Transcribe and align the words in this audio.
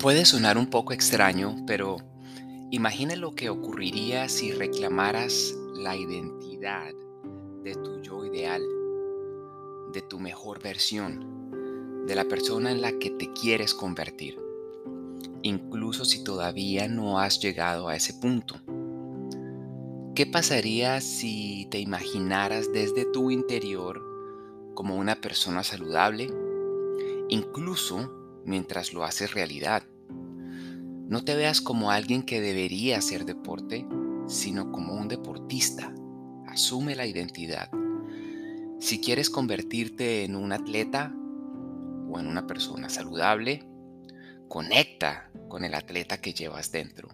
Puede 0.00 0.24
sonar 0.24 0.56
un 0.56 0.68
poco 0.68 0.94
extraño, 0.94 1.56
pero 1.66 1.98
imagina 2.70 3.16
lo 3.16 3.34
que 3.34 3.50
ocurriría 3.50 4.30
si 4.30 4.50
reclamaras 4.50 5.54
la 5.74 5.94
identidad 5.94 6.94
de 7.62 7.74
tu 7.74 8.00
yo 8.00 8.24
ideal, 8.24 8.62
de 9.92 10.00
tu 10.00 10.18
mejor 10.18 10.62
versión, 10.62 12.06
de 12.06 12.14
la 12.14 12.24
persona 12.24 12.70
en 12.70 12.80
la 12.80 12.98
que 12.98 13.10
te 13.10 13.30
quieres 13.34 13.74
convertir, 13.74 14.38
incluso 15.42 16.06
si 16.06 16.24
todavía 16.24 16.88
no 16.88 17.20
has 17.20 17.38
llegado 17.38 17.88
a 17.88 17.94
ese 17.94 18.14
punto. 18.14 18.54
¿Qué 20.14 20.24
pasaría 20.24 21.02
si 21.02 21.68
te 21.70 21.78
imaginaras 21.78 22.72
desde 22.72 23.04
tu 23.04 23.30
interior 23.30 24.02
como 24.72 24.96
una 24.96 25.20
persona 25.20 25.62
saludable, 25.62 26.32
incluso 27.28 28.10
mientras 28.46 28.94
lo 28.94 29.04
haces 29.04 29.34
realidad? 29.34 29.82
No 31.10 31.24
te 31.24 31.34
veas 31.34 31.60
como 31.60 31.90
alguien 31.90 32.22
que 32.22 32.40
debería 32.40 32.96
hacer 32.96 33.24
deporte, 33.24 33.84
sino 34.28 34.70
como 34.70 34.94
un 34.94 35.08
deportista. 35.08 35.92
Asume 36.46 36.94
la 36.94 37.04
identidad. 37.04 37.68
Si 38.78 39.00
quieres 39.00 39.28
convertirte 39.28 40.22
en 40.22 40.36
un 40.36 40.52
atleta 40.52 41.12
o 42.08 42.20
en 42.20 42.28
una 42.28 42.46
persona 42.46 42.88
saludable, 42.88 43.66
conecta 44.46 45.32
con 45.48 45.64
el 45.64 45.74
atleta 45.74 46.20
que 46.20 46.32
llevas 46.32 46.70
dentro. 46.70 47.08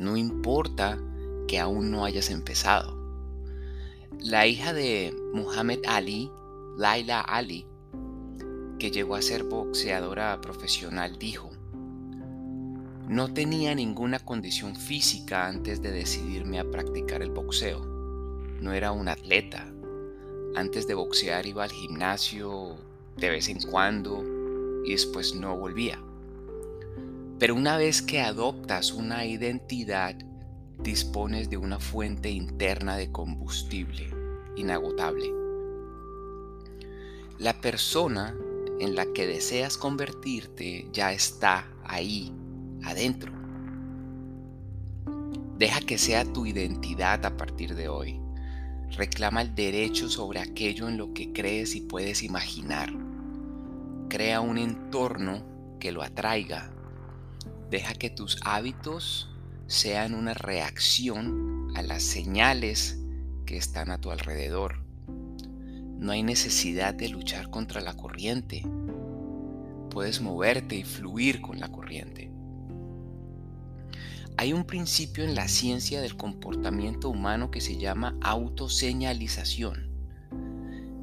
No 0.00 0.16
importa 0.16 0.98
que 1.46 1.60
aún 1.60 1.92
no 1.92 2.04
hayas 2.04 2.30
empezado. 2.30 2.98
La 4.18 4.48
hija 4.48 4.72
de 4.72 5.14
Muhammad 5.32 5.78
Ali, 5.86 6.28
Laila 6.76 7.20
Ali, 7.20 7.68
que 8.80 8.90
llegó 8.90 9.14
a 9.14 9.22
ser 9.22 9.44
boxeadora 9.44 10.40
profesional, 10.40 11.20
dijo, 11.20 11.52
no 13.08 13.32
tenía 13.32 13.74
ninguna 13.74 14.18
condición 14.18 14.74
física 14.74 15.46
antes 15.46 15.80
de 15.80 15.92
decidirme 15.92 16.58
a 16.58 16.68
practicar 16.68 17.22
el 17.22 17.30
boxeo. 17.30 17.84
No 18.60 18.72
era 18.72 18.90
un 18.90 19.08
atleta. 19.08 19.72
Antes 20.56 20.88
de 20.88 20.94
boxear 20.94 21.46
iba 21.46 21.62
al 21.62 21.70
gimnasio 21.70 22.76
de 23.16 23.30
vez 23.30 23.48
en 23.48 23.60
cuando 23.60 24.24
y 24.84 24.92
después 24.92 25.36
no 25.36 25.56
volvía. 25.56 26.02
Pero 27.38 27.54
una 27.54 27.76
vez 27.76 28.02
que 28.02 28.20
adoptas 28.20 28.92
una 28.92 29.24
identidad, 29.24 30.16
dispones 30.80 31.48
de 31.48 31.58
una 31.58 31.78
fuente 31.78 32.30
interna 32.30 32.96
de 32.96 33.12
combustible 33.12 34.10
inagotable. 34.56 35.32
La 37.38 37.60
persona 37.60 38.34
en 38.80 38.96
la 38.96 39.06
que 39.12 39.26
deseas 39.26 39.76
convertirte 39.76 40.88
ya 40.92 41.12
está 41.12 41.66
ahí, 41.84 42.32
adentro. 42.86 43.32
Deja 45.58 45.80
que 45.80 45.98
sea 45.98 46.24
tu 46.24 46.46
identidad 46.46 47.24
a 47.24 47.36
partir 47.36 47.74
de 47.74 47.88
hoy. 47.88 48.20
Reclama 48.90 49.42
el 49.42 49.54
derecho 49.54 50.08
sobre 50.08 50.40
aquello 50.40 50.88
en 50.88 50.96
lo 50.96 51.12
que 51.12 51.32
crees 51.32 51.74
y 51.74 51.80
puedes 51.80 52.22
imaginar. 52.22 52.92
Crea 54.08 54.40
un 54.40 54.58
entorno 54.58 55.44
que 55.80 55.92
lo 55.92 56.02
atraiga. 56.02 56.70
Deja 57.70 57.94
que 57.94 58.10
tus 58.10 58.38
hábitos 58.44 59.34
sean 59.66 60.14
una 60.14 60.34
reacción 60.34 61.72
a 61.74 61.82
las 61.82 62.02
señales 62.02 62.98
que 63.46 63.56
están 63.56 63.90
a 63.90 64.00
tu 64.00 64.10
alrededor. 64.10 64.84
No 65.98 66.12
hay 66.12 66.22
necesidad 66.22 66.94
de 66.94 67.08
luchar 67.08 67.50
contra 67.50 67.80
la 67.80 67.94
corriente. 67.94 68.62
Puedes 69.90 70.20
moverte 70.20 70.76
y 70.76 70.84
fluir 70.84 71.40
con 71.40 71.58
la 71.58 71.68
corriente. 71.68 72.30
Hay 74.38 74.52
un 74.52 74.64
principio 74.64 75.24
en 75.24 75.34
la 75.34 75.48
ciencia 75.48 76.02
del 76.02 76.14
comportamiento 76.14 77.08
humano 77.08 77.50
que 77.50 77.62
se 77.62 77.78
llama 77.78 78.18
autoseñalización. 78.20 79.88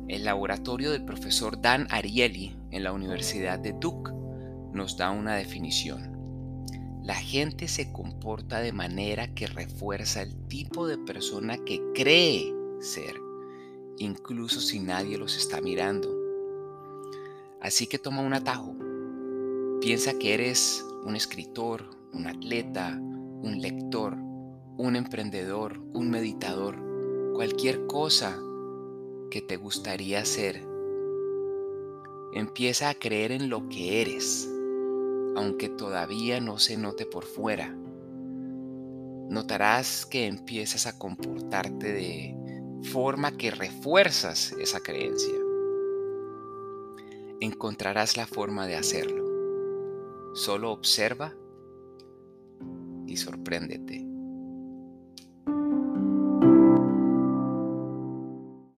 El 0.08 0.26
laboratorio 0.26 0.92
del 0.92 1.04
profesor 1.04 1.60
Dan 1.60 1.88
Ariely 1.90 2.56
en 2.70 2.84
la 2.84 2.94
Universidad 2.94 3.58
de 3.58 3.74
Duke 3.74 4.12
nos 4.72 4.98
da 4.98 5.10
una 5.10 5.34
definición. 5.36 6.14
La 7.02 7.16
gente 7.16 7.68
se 7.68 7.92
comporta 7.92 8.60
de 8.60 8.72
manera 8.72 9.34
que 9.34 9.48
refuerza 9.48 10.22
el 10.22 10.36
tipo 10.48 10.86
de 10.86 11.00
persona 11.00 11.58
que 11.58 11.82
cree 11.96 12.54
ser, 12.82 13.16
incluso 13.98 14.62
si 14.62 14.80
nadie 14.80 15.18
los 15.18 15.36
está 15.36 15.60
mirando. 15.60 16.08
Así 17.60 17.88
que 17.88 17.98
toma 17.98 18.22
un 18.22 18.36
atajo. 18.36 18.76
Piensa 19.82 20.20
que 20.20 20.36
eres 20.36 20.86
un 21.04 21.16
escritor, 21.16 21.90
un 22.14 22.28
atleta, 22.28 23.02
un 23.44 23.62
lector, 23.62 24.16
un 24.78 24.96
emprendedor, 24.96 25.80
un 25.94 26.10
meditador, 26.10 26.80
cualquier 27.36 27.86
cosa 27.86 28.42
que 29.30 29.42
te 29.42 29.58
gustaría 29.58 30.26
ser. 30.26 30.66
Empieza 32.34 32.90
a 32.90 32.96
creer 32.96 33.32
en 33.32 33.50
lo 33.50 33.70
que 33.70 34.02
eres 34.02 34.50
aunque 35.36 35.70
todavía 35.70 36.40
no 36.40 36.60
se 36.60 36.78
note 36.78 37.06
por 37.06 37.26
fuera. 37.26 37.76
Notarás 39.30 40.06
que 40.06 40.28
empiezas 40.28 40.86
a 40.86 40.98
comportarte 40.98 41.92
de 41.92 42.36
forma 42.92 43.32
que 43.32 43.52
refuerzas 43.52 44.54
esa 44.60 44.80
creencia. 44.82 45.34
Encontrarás 47.40 48.16
la 48.16 48.28
forma 48.28 48.68
de 48.68 48.76
hacerlo. 48.76 49.24
Solo 50.34 50.72
observa 50.72 51.36
y 53.14 53.18
sorpréndete. 53.18 54.13